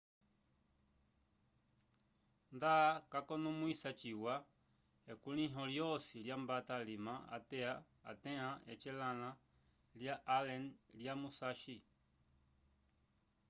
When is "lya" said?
9.99-10.15, 11.01-11.13